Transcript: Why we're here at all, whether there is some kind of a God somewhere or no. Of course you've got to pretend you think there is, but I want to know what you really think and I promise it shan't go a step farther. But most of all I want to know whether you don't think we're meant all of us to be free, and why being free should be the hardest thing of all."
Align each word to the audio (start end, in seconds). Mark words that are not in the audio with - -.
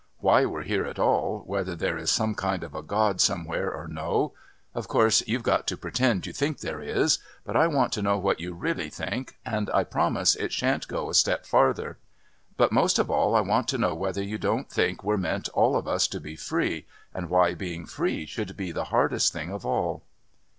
Why 0.17 0.45
we're 0.45 0.63
here 0.63 0.85
at 0.85 0.97
all, 0.97 1.43
whether 1.45 1.75
there 1.75 1.95
is 1.95 2.09
some 2.09 2.33
kind 2.33 2.63
of 2.63 2.73
a 2.73 2.81
God 2.81 3.21
somewhere 3.21 3.71
or 3.71 3.87
no. 3.87 4.33
Of 4.73 4.87
course 4.87 5.21
you've 5.27 5.43
got 5.43 5.67
to 5.67 5.77
pretend 5.77 6.25
you 6.25 6.33
think 6.33 6.57
there 6.61 6.81
is, 6.81 7.19
but 7.45 7.55
I 7.55 7.67
want 7.67 7.93
to 7.93 8.01
know 8.01 8.17
what 8.17 8.39
you 8.39 8.55
really 8.55 8.89
think 8.89 9.37
and 9.45 9.69
I 9.69 9.83
promise 9.83 10.33
it 10.35 10.51
shan't 10.51 10.87
go 10.87 11.11
a 11.11 11.13
step 11.13 11.45
farther. 11.45 11.99
But 12.57 12.71
most 12.71 12.97
of 12.97 13.11
all 13.11 13.35
I 13.35 13.41
want 13.41 13.67
to 13.67 13.77
know 13.77 13.93
whether 13.93 14.23
you 14.23 14.39
don't 14.39 14.71
think 14.71 15.03
we're 15.03 15.17
meant 15.17 15.49
all 15.49 15.75
of 15.75 15.87
us 15.87 16.07
to 16.07 16.19
be 16.19 16.35
free, 16.35 16.87
and 17.13 17.29
why 17.29 17.53
being 17.53 17.85
free 17.85 18.25
should 18.25 18.57
be 18.57 18.71
the 18.71 18.85
hardest 18.85 19.31
thing 19.31 19.51
of 19.51 19.67
all." 19.67 20.01